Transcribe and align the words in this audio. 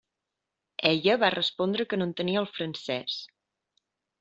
Ella 0.91 1.17
va 1.25 1.29
respondre 1.35 1.87
que 1.91 2.01
no 2.03 2.09
entenia 2.11 2.41
el 2.43 2.51
francès. 2.57 3.21